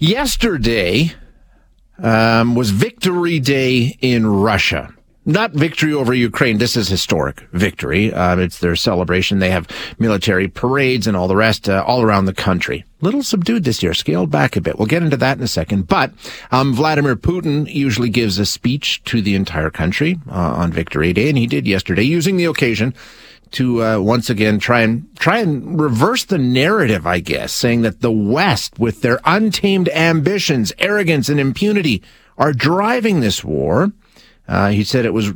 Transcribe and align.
Yesterday 0.00 1.12
um, 1.98 2.54
was 2.54 2.70
Victory 2.70 3.38
Day 3.38 3.98
in 4.00 4.26
Russia. 4.26 4.94
Not 5.26 5.52
victory 5.52 5.92
over 5.92 6.14
Ukraine. 6.14 6.56
This 6.56 6.74
is 6.74 6.88
historic 6.88 7.40
victory. 7.52 8.10
Uh, 8.10 8.38
it's 8.38 8.60
their 8.60 8.76
celebration. 8.76 9.40
They 9.40 9.50
have 9.50 9.68
military 9.98 10.48
parades 10.48 11.06
and 11.06 11.18
all 11.18 11.28
the 11.28 11.36
rest 11.36 11.68
uh, 11.68 11.84
all 11.86 12.00
around 12.00 12.24
the 12.24 12.32
country. 12.32 12.86
Little 13.02 13.22
subdued 13.22 13.64
this 13.64 13.82
year, 13.82 13.92
scaled 13.92 14.30
back 14.30 14.56
a 14.56 14.62
bit. 14.62 14.78
We'll 14.78 14.86
get 14.86 15.02
into 15.02 15.18
that 15.18 15.36
in 15.36 15.44
a 15.44 15.48
second. 15.48 15.86
But 15.86 16.12
um, 16.50 16.72
Vladimir 16.72 17.14
Putin 17.14 17.70
usually 17.70 18.08
gives 18.08 18.38
a 18.38 18.46
speech 18.46 19.04
to 19.04 19.20
the 19.20 19.34
entire 19.34 19.68
country 19.68 20.18
uh, 20.30 20.32
on 20.32 20.72
Victory 20.72 21.12
Day, 21.12 21.28
and 21.28 21.36
he 21.36 21.46
did 21.46 21.66
yesterday, 21.66 22.04
using 22.04 22.38
the 22.38 22.46
occasion 22.46 22.94
to 23.50 23.82
uh, 23.84 23.98
once 23.98 24.30
again 24.30 24.58
try 24.58 24.80
and 24.80 25.09
try 25.20 25.38
and 25.38 25.78
reverse 25.78 26.24
the 26.24 26.38
narrative, 26.38 27.06
I 27.06 27.20
guess, 27.20 27.52
saying 27.52 27.82
that 27.82 28.00
the 28.00 28.10
West, 28.10 28.78
with 28.78 29.02
their 29.02 29.20
untamed 29.24 29.88
ambitions, 29.90 30.72
arrogance, 30.78 31.28
and 31.28 31.38
impunity, 31.38 32.02
are 32.38 32.54
driving 32.54 33.20
this 33.20 33.44
war. 33.44 33.92
Uh, 34.48 34.70
he 34.70 34.82
said 34.82 35.04
it 35.04 35.12
was 35.12 35.32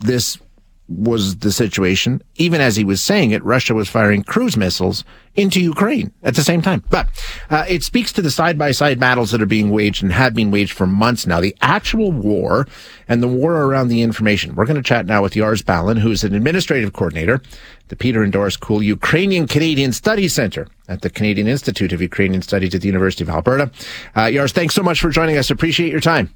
this 0.00 0.38
was 0.86 1.36
the 1.36 1.50
situation. 1.50 2.22
Even 2.36 2.60
as 2.60 2.76
he 2.76 2.84
was 2.84 3.00
saying 3.00 3.30
it, 3.30 3.42
Russia 3.42 3.74
was 3.74 3.88
firing 3.88 4.22
cruise 4.22 4.56
missiles 4.56 5.02
into 5.34 5.60
Ukraine 5.60 6.12
at 6.22 6.34
the 6.34 6.42
same 6.42 6.60
time. 6.60 6.84
But 6.90 7.08
uh, 7.48 7.64
it 7.68 7.82
speaks 7.82 8.12
to 8.12 8.22
the 8.22 8.30
side 8.30 8.58
by 8.58 8.70
side 8.70 9.00
battles 9.00 9.30
that 9.30 9.40
are 9.40 9.46
being 9.46 9.70
waged 9.70 10.02
and 10.02 10.12
have 10.12 10.34
been 10.34 10.50
waged 10.50 10.72
for 10.72 10.86
months 10.86 11.26
now. 11.26 11.40
The 11.40 11.56
actual 11.62 12.12
war 12.12 12.68
and 13.08 13.22
the 13.22 13.28
war 13.28 13.62
around 13.62 13.88
the 13.88 14.02
information. 14.02 14.54
We're 14.54 14.66
going 14.66 14.76
to 14.76 14.82
chat 14.82 15.06
now 15.06 15.22
with 15.22 15.32
Jars 15.32 15.62
Balan, 15.62 15.96
who 15.96 16.10
is 16.10 16.22
an 16.22 16.34
administrative 16.34 16.92
coordinator 16.92 17.34
at 17.34 17.88
the 17.88 17.96
Peter 17.96 18.22
and 18.22 18.32
Doris 18.32 18.56
Kule 18.56 18.82
Ukrainian 18.82 19.46
Canadian 19.46 19.92
Studies 19.92 20.34
Center 20.34 20.68
at 20.86 21.00
the 21.00 21.10
Canadian 21.10 21.48
Institute 21.48 21.92
of 21.92 22.02
Ukrainian 22.02 22.42
Studies 22.42 22.74
at 22.74 22.82
the 22.82 22.88
University 22.88 23.24
of 23.24 23.30
Alberta. 23.30 23.70
Uh, 24.14 24.22
Yars, 24.24 24.52
thanks 24.52 24.74
so 24.74 24.82
much 24.82 25.00
for 25.00 25.08
joining 25.08 25.38
us. 25.38 25.50
Appreciate 25.50 25.90
your 25.90 26.00
time. 26.00 26.34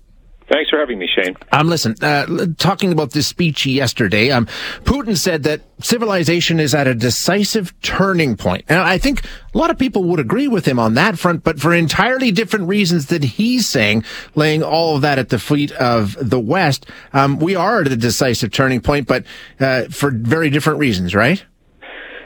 Thanks 0.51 0.71
for 0.71 0.79
having 0.79 0.99
me, 0.99 1.07
Shane. 1.07 1.37
Um, 1.53 1.69
listen, 1.69 1.95
uh, 2.01 2.47
talking 2.57 2.91
about 2.91 3.11
this 3.11 3.27
speech 3.27 3.67
yesterday, 3.67 4.31
um, 4.31 4.47
Putin 4.85 5.17
said 5.17 5.43
that 5.43 5.61
civilization 5.81 6.59
is 6.59 6.75
at 6.75 6.87
a 6.87 6.95
decisive 6.95 7.79
turning 7.83 8.35
point. 8.37 8.65
And 8.69 8.81
I 8.81 8.97
think 8.97 9.25
a 9.25 9.59
lot 9.59 9.71
of 9.71 9.79
people 9.79 10.05
would 10.05 10.21
agree 10.21 10.49
with 10.49 10.67
him 10.67 10.79
on 10.79 10.95
that 10.95 11.19
front, 11.19 11.45
but 11.45 11.61
for 11.61 11.75
entirely 11.75 12.33
different 12.33 12.67
reasons 12.67 13.07
than 13.07 13.23
he's 13.23 13.69
saying, 13.69 14.05
laying 14.35 14.63
all 14.63 14.97
of 14.97 15.03
that 15.03 15.19
at 15.19 15.29
the 15.29 15.39
feet 15.39 15.71
of 15.73 16.17
the 16.19 16.41
West. 16.41 16.87
Um, 17.13 17.39
we 17.39 17.55
are 17.55 17.83
at 17.83 17.89
a 17.89 17.97
decisive 17.97 18.51
turning 18.51 18.81
point, 18.81 19.07
but 19.07 19.25
uh, 19.61 19.85
for 19.85 20.11
very 20.11 20.49
different 20.49 20.79
reasons, 20.79 21.15
right? 21.15 21.45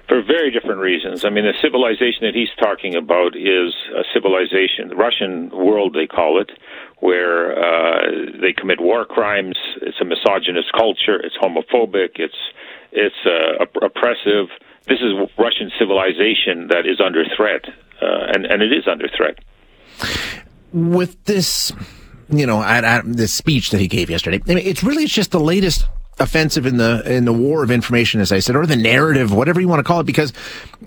For 0.08 0.22
very 0.22 0.50
different 0.50 0.80
reasons. 0.80 1.24
I 1.24 1.30
mean, 1.30 1.44
the 1.44 1.54
civilization 1.60 2.26
that 2.26 2.34
he's 2.34 2.50
talking 2.58 2.94
about 2.94 3.36
is 3.36 3.74
a 3.94 4.04
civilization, 4.12 4.88
the 4.88 4.96
Russian 4.96 5.50
world, 5.50 5.94
they 5.94 6.06
call 6.06 6.40
it, 6.40 6.50
where 6.98 7.52
uh, 7.52 8.10
they 8.40 8.52
commit 8.52 8.80
war 8.80 9.04
crimes. 9.04 9.56
It's 9.80 10.00
a 10.00 10.04
misogynist 10.04 10.72
culture. 10.72 11.18
It's 11.22 11.36
homophobic. 11.36 12.16
It's 12.16 12.38
it's 12.92 13.16
uh, 13.24 13.64
oppressive. 13.84 14.48
This 14.86 14.98
is 15.00 15.14
Russian 15.38 15.70
civilization 15.78 16.68
that 16.68 16.86
is 16.86 17.00
under 17.00 17.24
threat, 17.36 17.64
uh, 18.00 18.32
and 18.34 18.44
and 18.44 18.62
it 18.62 18.72
is 18.72 18.86
under 18.90 19.08
threat. 19.08 19.38
With 20.72 21.22
this, 21.24 21.72
you 22.28 22.46
know, 22.46 22.62
at, 22.62 22.84
at 22.84 23.04
this 23.04 23.32
speech 23.32 23.70
that 23.70 23.80
he 23.80 23.88
gave 23.88 24.10
yesterday, 24.10 24.40
I 24.48 24.54
mean, 24.54 24.66
it's 24.66 24.82
really 24.82 25.04
it's 25.04 25.12
just 25.12 25.30
the 25.30 25.40
latest 25.40 25.84
offensive 26.22 26.66
in 26.66 26.76
the 26.76 27.02
in 27.04 27.24
the 27.24 27.32
war 27.32 27.62
of 27.62 27.70
information, 27.70 28.20
as 28.20 28.32
I 28.32 28.38
said, 28.38 28.56
or 28.56 28.66
the 28.66 28.76
narrative, 28.76 29.32
whatever 29.32 29.60
you 29.60 29.68
want 29.68 29.80
to 29.80 29.84
call 29.84 30.00
it, 30.00 30.06
because 30.06 30.32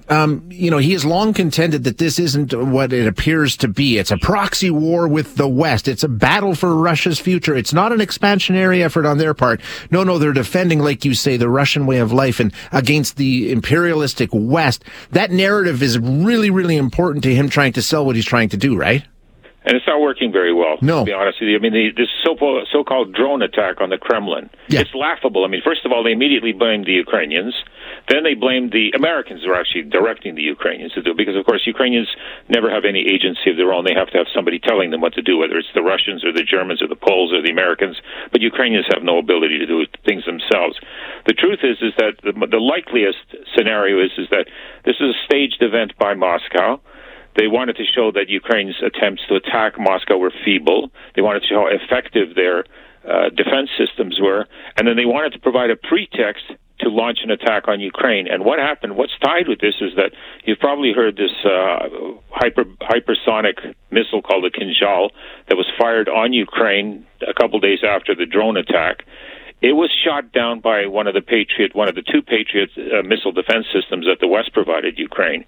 um, 0.10 0.48
you 0.50 0.72
know 0.72 0.78
he 0.78 0.94
has 0.94 1.06
long 1.06 1.34
contended 1.34 1.84
that 1.84 1.98
this 1.98 2.20
isn't 2.20 2.54
what 2.54 2.94
it 2.94 3.08
appears 3.08 3.58
to 3.58 3.68
be. 3.68 3.98
It's 3.98 4.12
a 4.12 4.18
proxy 4.18 4.72
war 4.72 5.08
with 5.08 5.36
the 5.36 5.48
West. 5.48 5.88
It's 5.88 6.04
a 6.04 6.10
battle 6.10 6.56
for 6.56 6.76
Russia's 6.76 7.20
future. 7.20 7.56
It's 7.56 7.74
not 7.74 7.92
an 7.92 8.00
expansionary 8.00 8.82
effort 8.82 9.06
on 9.06 9.18
their 9.18 9.34
part. 9.34 9.62
No, 9.92 10.04
no, 10.04 10.18
they're 10.18 10.34
defending, 10.34 10.80
like 10.80 11.06
you 11.06 11.14
say, 11.14 11.38
the 11.38 11.50
Russian 11.50 11.86
way 11.86 11.98
of 11.98 12.12
life 12.12 12.40
and 12.40 12.54
against 12.72 13.18
the 13.18 13.52
imperialistic 13.52 14.30
West. 14.32 14.84
That 15.12 15.32
narrative 15.32 15.84
is 15.84 16.00
really, 16.00 16.50
really 16.50 16.78
important 16.78 17.24
to 17.26 17.36
him 17.36 17.50
trying 17.50 17.74
to 17.74 17.82
sell 17.82 18.06
what 18.06 18.16
he's 18.16 18.26
trying 18.26 18.50
to 18.50 18.58
do, 18.58 18.76
right? 18.76 19.04
And 19.66 19.76
it's 19.76 19.88
not 19.88 20.00
working 20.00 20.32
very 20.32 20.54
well. 20.54 20.78
No, 20.82 21.00
to 21.00 21.06
be 21.06 21.14
honest 21.14 21.42
with 21.42 21.50
you, 21.50 21.58
I 21.58 21.60
mean, 21.60 21.74
the, 21.74 21.90
this 21.96 22.10
so 22.24 22.38
so-called 22.72 23.14
drone 23.14 23.42
attack 23.42 23.82
on 23.82 23.90
the 23.90 23.98
Kremlin, 23.98 24.50
yeah. 24.70 24.82
it's 24.82 24.94
laughable. 24.94 25.44
I 25.44 25.48
mean, 25.48 25.62
first 25.64 25.86
of 25.86 25.92
all, 25.92 26.04
they 26.04 26.12
immediately 26.12 26.54
blamed 26.54 26.86
the 26.86 26.94
Ukrainians. 26.94 27.56
Then 28.08 28.24
they 28.24 28.36
blamed 28.36 28.72
the 28.72 28.92
Americans 28.96 29.42
who 29.44 29.52
are 29.52 29.60
actually 29.60 29.84
directing 29.84 30.36
the 30.36 30.46
Ukrainians 30.46 30.94
to 30.94 31.02
do 31.02 31.12
it, 31.12 31.18
because 31.18 31.36
of 31.36 31.46
course 31.46 31.66
Ukrainians 31.66 32.10
never 32.50 32.70
have 32.70 32.86
any 32.86 33.02
agency 33.10 33.50
of 33.50 33.58
their 33.58 33.74
own. 33.74 33.86
They 33.86 33.98
have 33.98 34.12
to 34.12 34.18
have 34.18 34.28
somebody 34.34 34.60
telling 34.60 34.92
them 34.92 35.02
what 35.02 35.14
to 35.14 35.22
do, 35.22 35.38
whether 35.38 35.58
it's 35.58 35.74
the 35.74 35.82
Russians 35.82 36.24
or 36.24 36.32
the 36.32 36.44
Germans 36.46 36.82
or 36.82 36.88
the 36.88 36.96
Poles 36.96 37.34
or 37.34 37.42
the 37.42 37.52
Americans. 37.52 37.98
But 38.32 38.42
Ukrainians 38.42 38.86
have 38.94 39.02
no 39.02 39.18
ability 39.18 39.58
to 39.60 39.66
do 39.66 39.86
things 40.06 40.26
themselves. 40.26 40.78
The 41.26 41.34
truth 41.34 41.60
is, 41.64 41.78
is 41.82 41.94
that 41.98 42.22
the, 42.22 42.34
the 42.34 42.62
likeliest 42.62 43.26
scenario 43.56 44.04
is, 44.04 44.12
is 44.18 44.30
that 44.30 44.46
this 44.86 44.98
is 45.00 45.16
a 45.16 45.20
staged 45.26 45.62
event 45.62 45.98
by 45.98 46.14
Moscow 46.14 46.80
they 47.36 47.48
wanted 47.48 47.76
to 47.78 47.84
show 47.86 48.12
that 48.12 48.30
Ukraine's 48.30 48.76
attempts 48.82 49.24
to 49.28 49.36
attack 49.36 49.80
Moscow 49.80 50.18
were 50.18 50.32
feeble. 50.44 50.92
They 51.16 51.22
wanted 51.22 51.42
to 51.42 51.48
show 51.48 51.68
how 51.68 51.68
effective 51.68 52.36
their 52.36 52.66
uh, 53.08 53.30
defense 53.30 53.70
systems 53.78 54.18
were, 54.22 54.48
and 54.78 54.88
then 54.88 54.96
they 54.96 55.06
wanted 55.06 55.34
to 55.34 55.40
provide 55.40 55.70
a 55.70 55.76
pretext 55.76 56.46
to 56.80 56.90
launch 56.90 57.20
an 57.24 57.32
attack 57.32 57.68
on 57.68 57.80
Ukraine. 57.80 58.28
And 58.28 58.44
what 58.44 58.60
happened? 58.60 58.98
What's 58.98 59.18
tied 59.24 59.48
with 59.48 59.60
this 59.60 59.76
is 59.80 59.96
that 59.96 60.12
you've 60.44 60.60
probably 60.60 60.92
heard 60.94 61.16
this 61.16 61.32
uh, 61.46 61.88
hyper 62.32 62.66
hypersonic 62.82 63.74
missile 63.92 64.22
called 64.22 64.44
the 64.44 64.52
Kinzhal 64.52 65.10
that 65.48 65.56
was 65.56 65.68
fired 65.80 66.10
on 66.10 66.34
Ukraine 66.34 67.06
a 67.28 67.34
couple 67.34 67.60
days 67.60 67.80
after 67.88 68.14
the 68.14 68.26
drone 68.26 68.58
attack. 68.58 69.06
It 69.62 69.74
was 69.74 69.90
shot 70.04 70.32
down 70.32 70.60
by 70.60 70.86
one 70.86 71.08
of 71.08 71.14
the 71.14 71.22
Patriot, 71.22 71.74
one 71.74 71.88
of 71.88 71.96
the 71.96 72.04
two 72.04 72.22
Patriot 72.22 72.70
uh, 72.78 73.02
missile 73.04 73.32
defense 73.32 73.66
systems 73.74 74.06
that 74.06 74.20
the 74.20 74.28
West 74.28 74.54
provided 74.54 75.00
Ukraine, 75.00 75.46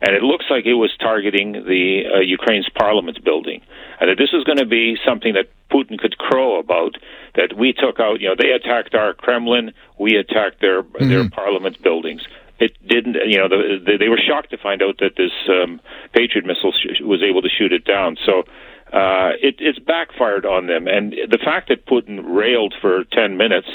and 0.00 0.16
it 0.16 0.22
looks 0.22 0.46
like 0.50 0.66
it 0.66 0.74
was 0.74 0.90
targeting 0.98 1.52
the 1.52 2.02
uh, 2.16 2.20
Ukraine's 2.20 2.68
parliament 2.74 3.22
building, 3.22 3.60
and 4.00 4.08
that 4.10 4.16
this 4.16 4.32
is 4.32 4.44
going 4.44 4.58
to 4.58 4.66
be 4.66 4.96
something 5.04 5.34
that 5.34 5.50
Putin 5.70 5.98
could 5.98 6.16
crow 6.18 6.58
about. 6.58 6.96
That 7.36 7.56
we 7.56 7.72
took 7.72 8.00
out, 8.00 8.20
you 8.20 8.28
know, 8.28 8.34
they 8.36 8.50
attacked 8.50 8.94
our 8.94 9.14
Kremlin, 9.14 9.72
we 9.98 10.16
attacked 10.16 10.60
their 10.60 10.82
mm-hmm. 10.82 11.08
their 11.08 11.28
parliament 11.28 11.82
buildings 11.82 12.22
it 12.60 12.76
didn't 12.86 13.16
you 13.26 13.38
know 13.38 13.48
the, 13.48 13.96
they 13.98 14.08
were 14.08 14.20
shocked 14.20 14.50
to 14.50 14.58
find 14.58 14.82
out 14.82 14.98
that 14.98 15.16
this 15.16 15.32
um, 15.48 15.80
patriot 16.12 16.44
missile 16.44 16.72
sh- 16.72 17.00
was 17.00 17.22
able 17.22 17.40
to 17.40 17.48
shoot 17.48 17.72
it 17.72 17.84
down 17.84 18.16
so 18.24 18.44
uh, 18.92 19.30
it, 19.40 19.56
it's 19.58 19.78
backfired 19.78 20.44
on 20.44 20.66
them. 20.66 20.86
And 20.88 21.12
the 21.12 21.38
fact 21.38 21.68
that 21.68 21.86
Putin 21.86 22.22
railed 22.24 22.74
for 22.80 23.04
10 23.12 23.36
minutes, 23.36 23.68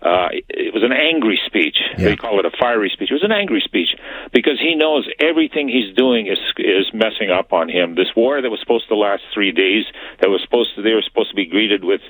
uh, 0.00 0.28
it 0.48 0.72
was 0.72 0.82
an 0.82 0.92
angry 0.92 1.40
speech. 1.44 1.76
Yeah. 1.98 2.10
They 2.10 2.16
call 2.16 2.38
it 2.38 2.46
a 2.46 2.54
fiery 2.58 2.90
speech. 2.92 3.10
It 3.10 3.14
was 3.14 3.24
an 3.24 3.32
angry 3.32 3.60
speech 3.60 3.96
because 4.32 4.60
he 4.60 4.74
knows 4.74 5.08
everything 5.18 5.68
he's 5.68 5.94
doing 5.96 6.28
is 6.28 6.38
is 6.56 6.86
messing 6.94 7.30
up 7.30 7.52
on 7.52 7.68
him. 7.68 7.96
This 7.96 8.14
war 8.16 8.40
that 8.40 8.48
was 8.48 8.60
supposed 8.60 8.86
to 8.88 8.94
last 8.94 9.22
three 9.34 9.50
days, 9.50 9.84
that 10.20 10.30
was 10.30 10.40
supposed 10.42 10.76
to 10.76 10.82
they 10.82 10.94
were 10.94 11.02
supposed 11.02 11.30
to 11.30 11.36
be 11.36 11.46
greeted 11.46 11.82
with 11.82 12.00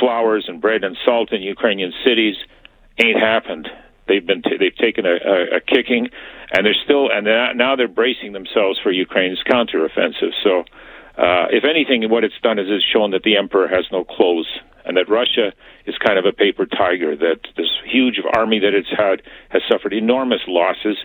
flowers 0.00 0.46
and 0.48 0.60
bread 0.60 0.82
and 0.82 0.96
salt 1.04 1.30
in 1.30 1.42
Ukrainian 1.42 1.92
cities, 2.04 2.36
ain't 2.98 3.20
happened. 3.20 3.68
They've 4.08 4.26
been 4.26 4.40
t- 4.40 4.56
they've 4.58 4.74
taken 4.74 5.04
a, 5.04 5.16
a, 5.20 5.56
a 5.56 5.60
kicking, 5.60 6.08
and 6.52 6.64
they're 6.64 6.80
still 6.84 7.10
and 7.12 7.26
they're, 7.26 7.52
now 7.54 7.76
they're 7.76 7.86
bracing 7.86 8.32
themselves 8.32 8.80
for 8.82 8.90
Ukraine's 8.90 9.42
counteroffensive. 9.44 10.32
So 10.42 10.64
uh, 11.16 11.48
if 11.50 11.64
anything, 11.64 12.08
what 12.10 12.24
it's 12.24 12.38
done 12.42 12.58
is 12.58 12.66
it's 12.68 12.84
shown 12.84 13.12
that 13.12 13.22
the 13.22 13.36
emperor 13.36 13.68
has 13.68 13.86
no 13.90 14.04
clothes, 14.04 14.48
and 14.84 14.96
that 14.96 15.08
Russia 15.08 15.52
is 15.86 15.96
kind 15.98 16.18
of 16.18 16.26
a 16.26 16.32
paper 16.32 16.66
tiger. 16.66 17.16
That 17.16 17.40
this 17.56 17.70
huge 17.84 18.20
army 18.34 18.58
that 18.60 18.74
it's 18.74 18.90
had 18.90 19.22
has 19.48 19.62
suffered 19.70 19.94
enormous 19.94 20.42
losses. 20.46 20.98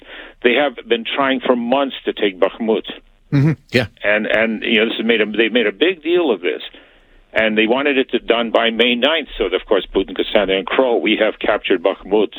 They 0.43 0.53
have 0.53 0.75
been 0.87 1.05
trying 1.05 1.39
for 1.39 1.55
months 1.55 1.95
to 2.05 2.13
take 2.13 2.39
Bakhmut. 2.39 2.91
Mm-hmm. 3.31 3.53
Yeah, 3.69 3.87
and 4.03 4.27
and 4.27 4.63
you 4.63 4.79
know 4.79 4.85
this 4.89 4.97
has 4.97 5.05
made 5.05 5.21
a, 5.21 5.25
they've 5.25 5.51
made 5.51 5.67
a 5.67 5.71
big 5.71 6.03
deal 6.03 6.29
of 6.29 6.41
this, 6.41 6.61
and 7.31 7.57
they 7.57 7.67
wanted 7.67 7.97
it 7.97 8.09
to 8.09 8.19
done 8.19 8.51
by 8.51 8.69
May 8.69 8.95
9th. 8.95 9.29
So 9.37 9.47
that, 9.47 9.55
of 9.55 9.65
course 9.65 9.87
Putin 9.95 10.13
could 10.13 10.25
stand 10.25 10.49
there 10.49 10.57
and 10.57 10.67
crow, 10.67 10.97
"We 10.97 11.17
have 11.21 11.39
captured 11.39 11.81
Bakhmut." 11.81 12.35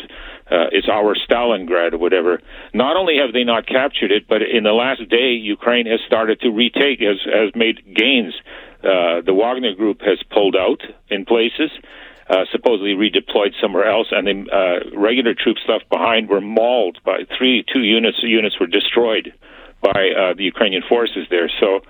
Uh, 0.53 0.69
it's 0.71 0.89
our 0.89 1.15
Stalingrad 1.15 1.95
or 1.95 1.99
whatever. 1.99 2.41
Not 2.75 2.97
only 2.97 3.17
have 3.17 3.33
they 3.33 3.45
not 3.45 3.67
captured 3.67 4.13
it, 4.13 4.29
but 4.29 4.43
in 4.43 4.65
the 4.65 4.73
last 4.73 5.09
day, 5.09 5.31
Ukraine 5.33 5.87
has 5.87 6.01
started 6.07 6.41
to 6.41 6.51
retake, 6.51 7.01
has 7.01 7.21
has 7.25 7.51
made 7.55 7.95
gains. 7.95 8.35
Uh, 8.85 9.23
the 9.25 9.33
Wagner 9.33 9.75
Group 9.75 10.01
has 10.03 10.19
pulled 10.31 10.57
out 10.57 10.83
in 11.09 11.25
places. 11.25 11.71
Uh, 12.29 12.45
supposedly 12.53 12.95
redeployed 12.95 13.53
somewhere 13.61 13.85
else, 13.85 14.07
and 14.11 14.27
the 14.27 14.37
uh, 14.51 14.99
regular 14.99 15.35
troops 15.35 15.61
left 15.69 15.89
behind 15.91 16.29
were 16.29 16.41
mauled 16.41 16.99
by 17.05 17.19
three, 17.37 17.65
two 17.71 17.83
units. 17.83 18.19
Units 18.23 18.59
were 18.61 18.67
destroyed 18.67 19.35
by 19.83 20.11
uh, 20.17 20.33
the 20.35 20.45
Ukrainian 20.45 20.83
forces 20.89 21.27
there. 21.31 21.51
So 21.61 21.81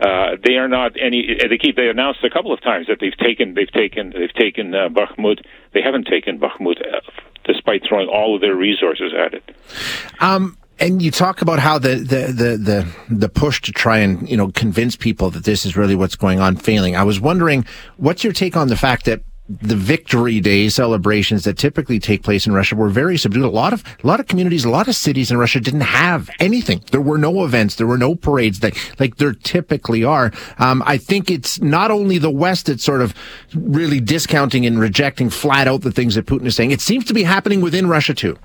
uh, 0.00 0.36
they 0.42 0.54
are 0.54 0.68
not 0.68 0.92
any. 0.98 1.36
They 1.36 1.58
keep. 1.58 1.76
They 1.76 1.88
announced 1.88 2.20
a 2.24 2.30
couple 2.30 2.52
of 2.52 2.62
times 2.62 2.86
that 2.86 2.98
they've 3.00 3.16
taken. 3.18 3.54
They've 3.54 3.70
taken. 3.70 4.14
They've 4.16 4.32
taken 4.32 4.74
uh, 4.74 4.88
Bakhmut. 4.88 5.44
They 5.74 5.82
haven't 5.82 6.06
taken 6.06 6.38
Bakhmut, 6.38 6.80
uh, 6.80 7.00
despite 7.52 7.82
throwing 7.88 8.08
all 8.08 8.34
of 8.34 8.40
their 8.40 8.54
resources 8.54 9.12
at 9.24 9.34
it. 9.34 9.44
Um, 10.20 10.56
and 10.78 11.02
you 11.02 11.10
talk 11.10 11.42
about 11.42 11.58
how 11.58 11.78
the, 11.78 11.96
the, 11.96 12.32
the, 12.32 12.56
the, 12.56 12.86
the 13.10 13.28
push 13.28 13.60
to 13.62 13.72
try 13.72 13.98
and, 13.98 14.28
you 14.28 14.36
know, 14.36 14.50
convince 14.52 14.96
people 14.96 15.30
that 15.30 15.44
this 15.44 15.66
is 15.66 15.76
really 15.76 15.94
what's 15.94 16.16
going 16.16 16.40
on 16.40 16.56
failing. 16.56 16.96
I 16.96 17.02
was 17.02 17.20
wondering, 17.20 17.66
what's 17.96 18.24
your 18.24 18.32
take 18.32 18.56
on 18.56 18.68
the 18.68 18.76
fact 18.76 19.04
that 19.04 19.22
the 19.62 19.74
victory 19.74 20.40
day 20.40 20.68
celebrations 20.68 21.44
that 21.44 21.58
typically 21.58 21.98
take 21.98 22.22
place 22.22 22.46
in 22.46 22.52
Russia 22.52 22.76
were 22.76 22.88
very 22.88 23.16
subdued. 23.16 23.44
A 23.44 23.48
lot 23.48 23.72
of 23.72 23.82
a 24.02 24.06
lot 24.06 24.20
of 24.20 24.26
communities, 24.26 24.64
a 24.64 24.70
lot 24.70 24.86
of 24.86 24.94
cities 24.94 25.30
in 25.30 25.38
Russia 25.38 25.58
didn't 25.60 25.80
have 25.80 26.30
anything. 26.38 26.82
There 26.92 27.00
were 27.00 27.18
no 27.18 27.44
events, 27.44 27.74
there 27.74 27.86
were 27.86 27.98
no 27.98 28.14
parades 28.14 28.60
that 28.60 28.76
like 29.00 29.16
there 29.16 29.32
typically 29.32 30.04
are. 30.04 30.32
Um, 30.58 30.82
I 30.86 30.98
think 30.98 31.30
it's 31.30 31.60
not 31.60 31.90
only 31.90 32.18
the 32.18 32.30
West 32.30 32.66
that's 32.66 32.84
sort 32.84 33.02
of 33.02 33.14
really 33.54 34.00
discounting 34.00 34.64
and 34.66 34.78
rejecting 34.78 35.30
flat 35.30 35.66
out 35.66 35.80
the 35.80 35.92
things 35.92 36.14
that 36.14 36.26
Putin 36.26 36.46
is 36.46 36.54
saying. 36.54 36.70
It 36.70 36.80
seems 36.80 37.04
to 37.06 37.14
be 37.14 37.24
happening 37.24 37.60
within 37.60 37.88
Russia 37.88 38.14
too. 38.14 38.38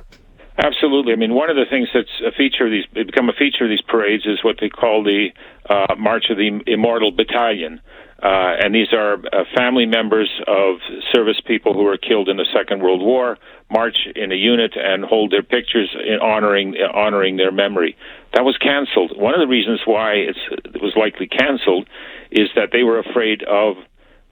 Absolutely. 0.57 1.11
I 1.11 1.17
mean, 1.17 1.33
one 1.33 1.49
of 1.49 1.57
the 1.57 1.65
things 1.69 1.89
that's 1.93 2.21
a 2.25 2.31
feature 2.31 2.65
of 2.65 2.71
these, 2.71 2.85
become 2.93 3.27
a 3.27 3.33
feature 3.33 3.65
of 3.65 3.69
these 3.69 3.81
parades 3.81 4.25
is 4.25 4.41
what 4.41 4.55
they 4.61 4.69
call 4.69 5.03
the 5.03 5.29
uh, 5.69 5.95
March 5.97 6.25
of 6.29 6.37
the 6.37 6.61
Immortal 6.65 7.11
Battalion. 7.11 7.81
Uh, 8.25 8.57
and 8.59 8.73
these 8.73 8.91
are 8.91 9.13
uh, 9.13 9.43
family 9.55 9.85
members 9.85 10.31
of 10.47 10.77
service 11.13 11.39
people 11.45 11.75
who 11.75 11.83
were 11.83 11.97
killed 11.97 12.27
in 12.27 12.37
the 12.37 12.47
Second 12.51 12.81
World 12.81 13.01
War 13.01 13.37
march 13.69 13.97
in 14.15 14.31
a 14.31 14.35
unit 14.35 14.73
and 14.75 15.05
hold 15.05 15.31
their 15.31 15.43
pictures 15.43 15.95
in 15.95 16.17
honoring 16.19 16.73
honoring 16.91 17.37
their 17.37 17.51
memory. 17.51 17.95
That 18.33 18.43
was 18.43 18.57
canceled. 18.57 19.15
One 19.15 19.35
of 19.35 19.41
the 19.41 19.47
reasons 19.47 19.81
why 19.85 20.13
it 20.13 20.35
was 20.81 20.93
likely 20.97 21.27
canceled 21.27 21.87
is 22.31 22.49
that 22.55 22.69
they 22.71 22.81
were 22.81 22.97
afraid 22.97 23.43
of 23.43 23.75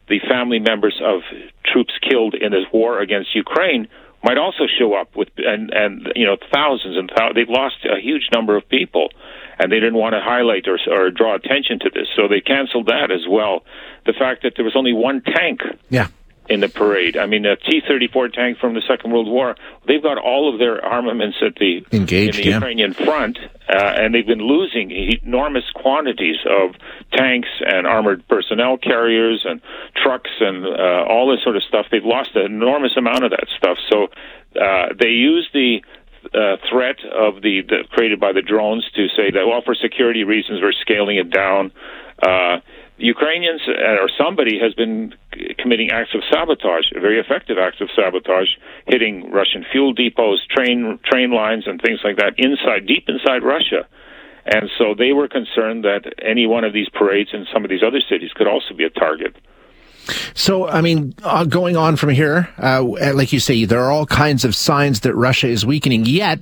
the 0.10 0.19
family 0.28 0.57
members 0.57 1.00
of 1.04 1.22
troops 1.63 1.94
killed 2.01 2.34
in 2.34 2.51
this 2.51 2.66
war 2.74 3.00
against 3.00 3.36
Ukraine 3.36 3.88
might 4.24 4.39
also 4.39 4.63
show 4.80 4.96
up 4.96 5.16
with 5.16 5.28
and 5.38 5.69
and 5.72 6.07
you 6.16 6.25
know 6.25 6.38
thousands 6.51 6.98
and 6.98 7.12
thousands. 7.16 7.36
They've 7.36 7.56
lost 7.62 7.75
a 7.86 8.01
huge 8.01 8.30
number 8.34 8.57
of 8.57 8.68
people 8.69 9.10
and 9.63 9.71
they 9.71 9.80
didn't 9.80 9.95
want 9.95 10.13
to 10.13 10.19
highlight 10.21 10.68
or, 10.68 10.77
or 10.92 11.10
draw 11.10 11.36
attention 11.36 11.80
to 11.80 11.89
this, 11.89 12.07
so 12.15 12.27
they 12.27 12.42
canceled 12.42 12.88
that 12.88 13.12
as 13.12 13.25
well. 13.30 13.63
The 14.06 14.13
fact 14.13 14.44
that 14.44 14.54
there 14.56 14.65
was 14.65 14.75
only 14.75 14.92
one 14.92 15.21
tank. 15.21 15.62
Yeah 15.89 16.07
in 16.50 16.60
the 16.60 16.68
parade. 16.68 17.15
I 17.15 17.25
mean, 17.25 17.45
a 17.45 17.56
T-34 17.56 18.33
tank 18.33 18.57
from 18.60 18.74
the 18.74 18.81
Second 18.88 19.12
World 19.12 19.27
War. 19.27 19.56
They've 19.88 20.04
got 20.04 20.18
all 20.18 20.51
of 20.51 20.60
their 20.60 20.83
armaments 20.83 21.38
at 21.45 21.56
the 21.56 21.86
Engaged, 21.92 22.36
in 22.36 22.44
the 22.44 22.50
yeah. 22.50 22.56
Ukrainian 22.56 22.94
front, 22.94 23.39
uh, 23.39 23.94
and 23.95 24.13
they've 24.13 24.27
been 24.27 24.45
losing 24.45 24.92
enormous 25.24 25.63
quantities 25.74 26.36
of 26.45 26.75
tanks 27.13 27.48
and 27.65 27.88
armored 27.88 28.27
personnel 28.27 28.77
carriers 28.77 29.45
and 29.48 29.62
trucks 29.95 30.31
and 30.42 30.65
uh, 30.65 31.06
all 31.07 31.31
this 31.31 31.42
sort 31.44 31.56
of 31.56 31.63
stuff. 31.63 31.86
They've 31.89 32.04
lost 32.04 32.31
an 32.36 32.45
enormous 32.45 32.98
amount 32.98 33.24
of 33.24 33.31
that 33.31 33.48
stuff. 33.57 33.77
So 33.89 34.07
uh, 34.60 34.94
they 35.00 35.10
use 35.10 35.48
the 35.54 35.81
uh, 36.34 36.58
threat 36.70 36.98
of 37.06 37.42
the, 37.42 37.62
the 37.68 37.84
created 37.92 38.20
by 38.20 38.31
the 38.31 38.42
drones 38.42 38.86
to 38.96 39.08
say 39.16 39.31
that 39.31 39.46
well 39.48 39.62
for 39.64 39.75
security 39.75 40.24
reasons 40.24 40.62
we're 40.62 40.74
scaling 40.74 41.18
it 41.18 41.30
down. 41.30 41.72
Uh, 42.22 42.58
Ukrainians 42.98 43.62
uh, 43.68 44.02
or 44.02 44.10
somebody 44.18 44.60
has 44.60 44.74
been 44.74 45.14
committing 45.58 45.90
acts 45.92 46.14
of 46.14 46.22
sabotage, 46.31 46.86
very 46.94 47.20
effective 47.20 47.58
acts 47.58 47.81
of 47.81 47.90
sabotage, 47.96 48.50
hitting 48.88 49.31
Russian 49.31 49.66
fuel 49.72 49.94
depots, 49.94 50.46
train 50.50 51.00
train 51.04 51.31
lines, 51.31 51.66
and 51.66 51.81
things 51.81 52.00
like 52.04 52.18
that 52.18 52.34
inside, 52.38 52.86
deep 52.86 53.06
inside 53.08 53.44
Russia. 53.44 53.88
And 54.46 54.70
so 54.78 54.94
they 54.98 55.14
were 55.14 55.28
concerned 55.28 55.86
that 55.86 56.14
any 56.22 56.46
one 56.46 56.64
of 56.64 56.74
these 56.74 56.90
parades 56.90 57.31
in 57.34 57.46
some 57.52 57.64
of 57.64 57.70
these 57.70 57.84
other 57.86 58.02
cities 58.10 58.31
could 58.36 58.48
also 58.48 58.74
be 58.75 58.84
a 58.84 58.90
target. 58.90 59.36
So, 60.34 60.68
I 60.68 60.82
mean, 60.82 61.14
uh, 61.24 61.46
going 61.46 61.78
on 61.78 61.96
from 61.96 62.10
here, 62.10 62.50
uh, 62.58 62.84
like 63.14 63.34
you 63.34 63.40
say, 63.40 63.66
there 63.66 63.82
are 63.82 63.92
all 63.92 64.06
kinds 64.06 64.44
of 64.46 64.56
signs 64.56 65.02
that 65.02 65.16
Russia 65.16 65.48
is 65.48 65.66
weakening, 65.66 66.06
yet 66.06 66.42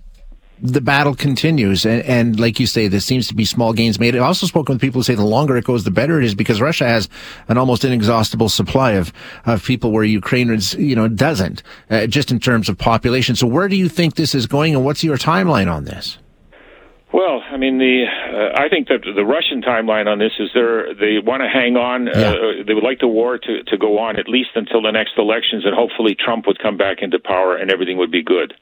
the 0.61 0.81
battle 0.81 1.15
continues. 1.15 1.85
And, 1.85 2.03
and, 2.03 2.39
like 2.39 2.59
you 2.59 2.67
say, 2.67 2.87
there 2.87 2.99
seems 2.99 3.27
to 3.27 3.35
be 3.35 3.45
small 3.45 3.73
gains 3.73 3.99
made. 3.99 4.15
I've 4.15 4.21
also 4.21 4.45
spoken 4.45 4.75
with 4.75 4.81
people 4.81 4.99
who 4.99 5.03
say 5.03 5.15
the 5.15 5.25
longer 5.25 5.57
it 5.57 5.65
goes, 5.65 5.83
the 5.83 5.91
better 5.91 6.19
it 6.19 6.25
is 6.25 6.35
because 6.35 6.61
Russia 6.61 6.85
has 6.85 7.09
an 7.47 7.57
almost 7.57 7.83
inexhaustible 7.83 8.49
supply 8.49 8.91
of, 8.91 9.11
of 9.45 9.63
people 9.63 9.91
where 9.91 10.03
Ukraine 10.03 10.55
you 10.77 10.95
know, 10.95 11.07
doesn't, 11.07 11.63
uh, 11.89 12.07
just 12.07 12.31
in 12.31 12.39
terms 12.39 12.69
of 12.69 12.77
population. 12.77 13.35
So 13.35 13.47
where 13.47 13.67
do 13.67 13.75
you 13.75 13.89
think 13.89 14.15
this 14.15 14.35
is 14.35 14.45
going 14.45 14.75
and 14.75 14.85
what's 14.85 15.03
your 15.03 15.17
timeline 15.17 15.71
on 15.71 15.85
this? 15.85 16.17
Well, 17.13 17.41
I 17.51 17.57
mean, 17.57 17.77
the 17.77 18.05
uh, 18.07 18.59
I 18.61 18.69
think 18.69 18.87
that 18.87 19.01
the 19.03 19.25
Russian 19.25 19.61
timeline 19.61 20.07
on 20.07 20.19
this 20.19 20.31
is 20.39 20.49
they 20.53 20.93
they 20.99 21.19
want 21.19 21.43
to 21.43 21.49
hang 21.49 21.75
on. 21.75 22.07
Uh, 22.07 22.11
Yeah. 22.15 22.31
Uh, 22.31 22.63
they 22.65 22.73
would 22.73 22.83
like 22.83 22.99
the 22.99 23.07
war 23.07 23.37
to 23.37 23.63
to 23.63 23.77
go 23.77 23.99
on 23.99 24.17
at 24.17 24.29
least 24.29 24.51
until 24.55 24.81
the 24.81 24.91
next 24.91 25.13
elections, 25.17 25.65
and 25.65 25.75
hopefully 25.75 26.15
Trump 26.15 26.47
would 26.47 26.59
come 26.59 26.77
back 26.77 27.01
into 27.01 27.19
power 27.19 27.55
and 27.57 27.69
everything 27.69 27.97
would 27.97 28.11
be 28.11 28.23
good. 28.23 28.53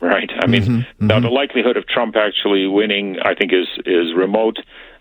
Right. 0.00 0.30
I 0.42 0.46
mean, 0.46 0.62
Mm-hmm, 0.62 1.06
now 1.06 1.20
the 1.20 1.28
likelihood 1.28 1.76
of 1.76 1.86
Trump 1.86 2.16
actually 2.16 2.66
winning, 2.66 3.18
I 3.22 3.34
think, 3.34 3.52
is 3.52 3.68
is 3.84 4.14
remote. 4.16 4.58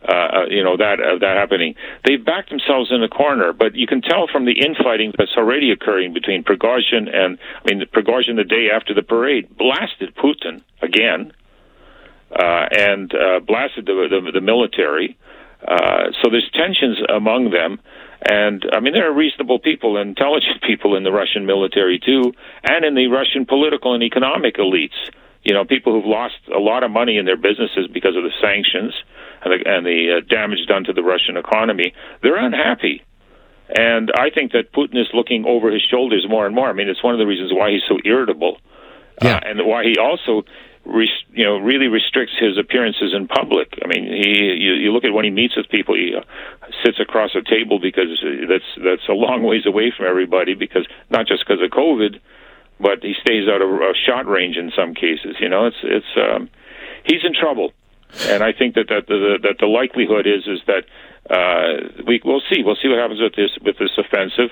Uh, 0.08 0.14
uh, 0.14 0.46
you 0.50 0.64
know 0.64 0.78
that 0.78 1.00
uh, 1.00 1.18
that 1.20 1.38
happening. 1.38 1.76
They've 2.06 2.24
backed 2.24 2.50
themselves 2.50 2.92
in 2.92 3.02
a 3.02 3.10
corner, 3.10 3.52
but 3.52 3.76
you 3.76 3.88
can 3.88 4.02
tell 4.02 4.28
from 4.28 4.46
the 4.46 4.60
infighting 4.68 5.14
that's 5.18 5.36
already 5.38 5.72
occurring 5.72 6.14
between 6.14 6.44
Prigozhin 6.44 7.14
and 7.14 7.40
I 7.60 7.62
mean, 7.74 7.86
Prigozhin 7.88 8.36
the 8.36 8.44
day 8.44 8.70
after 8.72 8.94
the 8.94 9.02
parade 9.04 9.58
blasted 9.58 10.16
Putin 10.16 10.62
again 10.82 11.34
and 12.32 13.14
uh, 13.14 13.40
blasted 13.40 13.86
the, 13.86 14.08
the, 14.10 14.32
the 14.34 14.42
military. 14.42 15.18
Uh, 15.68 16.12
so 16.22 16.30
there's 16.30 16.50
tensions 16.54 16.98
among 17.10 17.52
them. 17.52 17.80
And 18.22 18.66
I 18.74 18.80
mean, 18.80 18.94
there 18.94 19.10
are 19.10 19.14
reasonable 19.14 19.60
people, 19.60 19.98
intelligent 19.98 20.62
people 20.68 20.96
in 20.96 21.04
the 21.04 21.12
Russian 21.12 21.46
military 21.46 22.00
too, 22.00 22.34
and 22.64 22.86
in 22.86 22.96
the 22.96 23.08
Russian 23.08 23.46
political 23.46 23.94
and 23.94 24.04
economic 24.04 24.56
elites. 24.58 24.98
You 25.44 25.54
know, 25.54 25.64
people 25.64 25.94
who've 25.94 26.06
lost 26.06 26.36
a 26.54 26.60
lot 26.60 26.84
of 26.84 26.92
money 26.92 27.18
in 27.18 27.26
their 27.26 27.38
businesses 27.38 27.88
because 27.94 28.16
of 28.18 28.24
the 28.24 28.32
sanctions 28.42 28.94
and 29.42 29.54
the, 29.54 29.70
and 29.70 29.86
the 29.86 30.18
uh, 30.18 30.26
damage 30.28 30.60
done 30.68 30.84
to 30.84 30.94
the 30.94 31.02
Russian 31.02 31.38
economy. 31.38 31.94
They're 32.22 32.36
unhappy. 32.36 33.04
And 33.74 34.12
I 34.16 34.32
think 34.32 34.52
that 34.52 34.74
Putin 34.74 35.00
is 35.00 35.08
looking 35.14 35.46
over 35.48 35.72
his 35.72 35.82
shoulders 35.90 36.26
more 36.28 36.46
and 36.46 36.54
more. 36.54 36.68
I 36.70 36.74
mean, 36.74 36.90
it's 36.90 37.04
one 37.04 37.14
of 37.14 37.20
the 37.20 37.28
reasons 37.28 37.52
why 37.54 37.72
he's 37.72 37.84
so 37.88 37.98
irritable, 38.04 38.58
Yeah. 39.24 39.36
uh, 39.36 39.40
and 39.46 39.66
why 39.66 39.84
he 39.86 39.96
also, 39.98 40.44
res- 40.86 41.24
you 41.32 41.44
know, 41.44 41.58
really 41.58 41.88
restricts 41.88 42.36
his 42.40 42.58
appearances 42.58 43.14
in 43.14 43.28
public. 43.28 43.78
I 43.84 43.88
mean, 43.88 44.06
he 44.06 44.56
you, 44.58 44.74
you 44.74 44.92
look 44.92 45.04
at 45.04 45.14
when 45.14 45.26
he 45.26 45.32
meets 45.32 45.56
with 45.56 45.70
people, 45.70 45.96
he 45.96 46.14
uh, 46.16 46.22
sits 46.84 47.00
across 47.00 47.32
a 47.36 47.42
table 47.42 47.80
because 47.80 48.22
uh, 48.24 48.48
that's 48.48 48.70
that's 48.84 49.08
a 49.10 49.14
long 49.14 49.44
ways 49.44 49.66
away 49.66 49.92
from 49.96 50.08
everybody. 50.08 50.54
Because 50.54 50.86
not 51.10 51.28
just 51.28 51.46
because 51.46 51.64
of 51.64 51.70
COVID, 51.72 52.20
but 52.80 53.04
he 53.04 53.14
stays 53.22 53.48
out 53.48 53.62
of 53.62 53.70
uh, 53.70 53.94
shot 54.06 54.28
range 54.28 54.58
in 54.58 54.72
some 54.76 54.94
cases. 54.94 55.36
You 55.40 55.50
know, 55.50 55.68
it's 55.68 55.82
it's 55.84 56.14
um, 56.18 56.50
he's 57.04 57.24
in 57.24 57.34
trouble, 57.34 57.74
and 58.28 58.44
I 58.44 58.54
think 58.54 58.76
that 58.76 58.88
that 58.90 59.08
the, 59.08 59.40
that 59.44 59.58
the 59.60 59.68
likelihood 59.68 60.28
is 60.28 60.48
is 60.48 60.62
that 60.68 60.86
uh, 61.30 62.04
we 62.08 62.22
we'll 62.24 62.42
see 62.50 62.64
we'll 62.64 62.78
see 62.82 62.88
what 62.88 63.00
happens 63.00 63.22
with 63.22 63.36
this 63.36 63.52
with 63.62 63.78
this 63.78 63.92
offensive. 63.98 64.52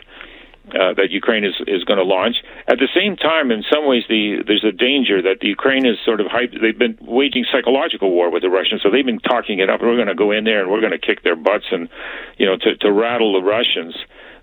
Uh, 0.67 0.91
that 0.99 1.11
Ukraine 1.11 1.45
is, 1.45 1.55
is 1.65 1.85
going 1.85 1.95
to 1.95 2.03
launch. 2.03 2.43
At 2.67 2.75
the 2.77 2.91
same 2.93 3.15
time, 3.15 3.51
in 3.51 3.63
some 3.71 3.87
ways, 3.87 4.03
the 4.09 4.43
there's 4.45 4.65
a 4.67 4.75
danger 4.75 5.21
that 5.21 5.39
the 5.39 5.47
Ukraine 5.47 5.85
is 5.85 5.95
sort 6.03 6.19
of 6.19 6.27
hyped. 6.27 6.59
They've 6.59 6.77
been 6.77 6.97
waging 6.99 7.45
psychological 7.49 8.11
war 8.11 8.29
with 8.29 8.43
the 8.43 8.49
Russians, 8.49 8.81
so 8.83 8.91
they've 8.91 9.05
been 9.05 9.23
talking 9.23 9.59
it 9.59 9.69
up. 9.69 9.79
We're 9.79 9.95
going 9.95 10.11
to 10.11 10.15
go 10.15 10.31
in 10.31 10.43
there 10.43 10.59
and 10.59 10.69
we're 10.69 10.81
going 10.81 10.91
to 10.91 10.99
kick 10.99 11.23
their 11.23 11.37
butts 11.37 11.71
and 11.71 11.87
you 12.35 12.45
know 12.45 12.57
to, 12.57 12.75
to 12.83 12.91
rattle 12.91 13.31
the 13.39 13.47
Russians. 13.47 13.95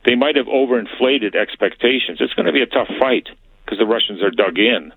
They 0.07 0.15
might 0.15 0.37
have 0.37 0.47
overinflated 0.47 1.37
expectations. 1.37 2.25
It's 2.25 2.33
going 2.33 2.47
to 2.47 2.57
be 2.57 2.63
a 2.63 2.73
tough 2.73 2.89
fight 2.99 3.29
because 3.65 3.77
the 3.77 3.85
Russians 3.85 4.23
are 4.23 4.31
dug 4.31 4.57
in. 4.57 4.93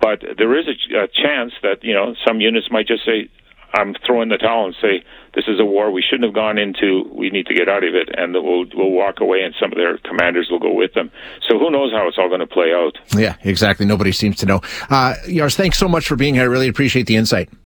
But 0.00 0.24
there 0.38 0.56
is 0.58 0.64
a, 0.64 1.04
a 1.04 1.08
chance 1.08 1.52
that 1.60 1.84
you 1.84 1.92
know 1.92 2.14
some 2.26 2.40
units 2.40 2.70
might 2.70 2.88
just 2.88 3.04
say, 3.04 3.28
"I'm 3.74 3.92
throwing 4.06 4.30
the 4.30 4.38
towel," 4.38 4.64
and 4.64 4.76
say, 4.80 5.04
"This 5.34 5.44
is 5.48 5.60
a 5.60 5.64
war 5.64 5.90
we 5.90 6.02
shouldn't 6.02 6.24
have 6.24 6.34
gone 6.34 6.58
into. 6.58 7.08
We 7.12 7.30
need 7.30 7.46
to 7.46 7.54
get 7.54 7.68
out 7.68 7.84
of 7.84 7.94
it," 7.94 8.08
and 8.16 8.34
we'll 8.34 8.66
we'll 8.74 8.90
walk 8.90 9.20
away, 9.20 9.42
and 9.42 9.54
some 9.60 9.72
of 9.72 9.78
their 9.78 9.98
commanders 9.98 10.48
will 10.50 10.58
go 10.58 10.72
with 10.72 10.94
them. 10.94 11.10
So 11.48 11.58
who 11.58 11.70
knows 11.70 11.92
how 11.92 12.06
it's 12.08 12.18
all 12.18 12.28
going 12.28 12.40
to 12.40 12.46
play 12.46 12.72
out? 12.74 12.98
Yeah, 13.16 13.36
exactly. 13.42 13.86
Nobody 13.86 14.12
seems 14.12 14.36
to 14.38 14.46
know. 14.46 14.60
Uh, 14.90 15.14
Jars, 15.28 15.56
thanks 15.56 15.78
so 15.78 15.88
much 15.88 16.06
for 16.06 16.16
being 16.16 16.34
here. 16.34 16.44
I 16.44 16.46
really 16.46 16.68
appreciate 16.68 17.06
the 17.06 17.16
insight. 17.16 17.48